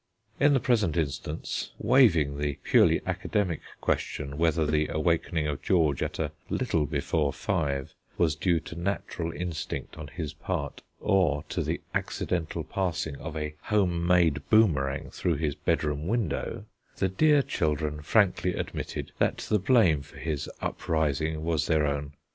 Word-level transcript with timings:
In 0.39 0.55
the 0.55 0.59
present 0.59 0.97
instance, 0.97 1.73
waiving 1.77 2.39
the 2.39 2.55
purely 2.63 3.01
academic 3.05 3.61
question 3.81 4.35
whether 4.39 4.65
the 4.65 4.87
awakening 4.87 5.45
of 5.45 5.61
George 5.61 6.01
at 6.01 6.17
a 6.17 6.31
little 6.49 6.87
before 6.87 7.31
five 7.31 7.93
was 8.17 8.35
due 8.35 8.59
to 8.61 8.75
natural 8.75 9.31
instinct 9.31 9.99
on 9.99 10.07
his 10.07 10.33
part, 10.33 10.81
or 10.99 11.43
to 11.49 11.61
the 11.61 11.81
accidental 11.93 12.63
passing 12.63 13.15
of 13.17 13.37
a 13.37 13.53
home 13.65 14.07
made 14.07 14.41
boomerang 14.49 15.11
through 15.11 15.35
his 15.35 15.53
bedroom 15.53 16.07
window, 16.07 16.65
the 16.95 17.07
dear 17.07 17.43
children 17.43 18.01
frankly 18.01 18.55
admitted 18.55 19.11
that 19.19 19.37
the 19.51 19.59
blame 19.59 20.01
for 20.01 20.17
his 20.17 20.49
uprising 20.63 21.43
was 21.43 21.67
their 21.67 21.85
own. 21.85 22.13